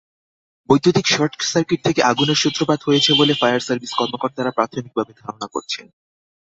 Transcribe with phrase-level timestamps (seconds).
[0.69, 5.85] বৈদ্যুতিক শর্টসার্কিট থেকে আগুনের সূত্রপাত হয়েছে বলে ফায়ার সার্ভিস কর্মকর্তারা প্রাথমিকভাবে ধারণা করছেন।